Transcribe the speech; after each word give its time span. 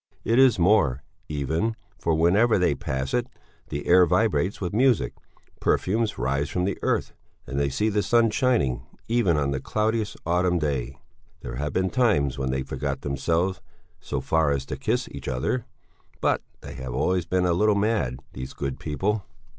It 0.23 0.39
is 0.39 0.57
more, 0.57 1.03
even, 1.29 1.75
for 1.99 2.15
whenever 2.15 2.57
they 2.57 2.73
pass 2.73 3.13
it, 3.13 3.27
the 3.69 3.85
air 3.85 4.07
vibrates 4.07 4.59
with 4.59 4.73
music, 4.73 5.13
perfumes 5.59 6.17
rise 6.17 6.49
from 6.49 6.63
the 6.63 6.79
earth, 6.81 7.13
and 7.45 7.59
they 7.59 7.69
see 7.69 7.87
the 7.87 8.01
sun 8.01 8.31
shining 8.31 8.81
even 9.07 9.37
on 9.37 9.51
the 9.51 9.59
cloudiest 9.59 10.17
autumn 10.25 10.57
day; 10.57 10.97
there 11.41 11.57
have 11.57 11.71
been 11.73 11.91
times 11.91 12.39
when 12.39 12.49
they 12.49 12.63
forgot 12.63 13.01
themselves 13.01 13.61
so 13.99 14.21
far 14.21 14.49
as 14.49 14.65
to 14.65 14.75
kiss 14.75 15.07
each 15.11 15.27
other; 15.27 15.67
but 16.19 16.41
they 16.61 16.73
have 16.73 16.95
always 16.95 17.27
been 17.27 17.45
a 17.45 17.53
little 17.53 17.75
mad, 17.75 18.17
these 18.33 18.53
good 18.55 18.79
people. 18.79 19.27